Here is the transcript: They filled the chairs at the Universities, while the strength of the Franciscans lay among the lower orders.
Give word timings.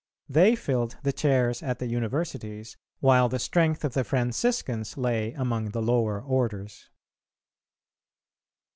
They 0.27 0.55
filled 0.55 0.97
the 1.03 1.13
chairs 1.13 1.61
at 1.61 1.77
the 1.77 1.85
Universities, 1.85 2.75
while 3.01 3.29
the 3.29 3.37
strength 3.37 3.85
of 3.85 3.93
the 3.93 4.03
Franciscans 4.03 4.97
lay 4.97 5.31
among 5.33 5.69
the 5.73 5.81
lower 5.83 6.19
orders. 6.19 6.89